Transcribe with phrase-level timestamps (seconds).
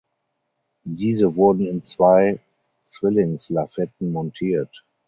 [0.87, 2.39] Diese wurden in zwei
[2.81, 4.83] Zwillingslafetten montiert.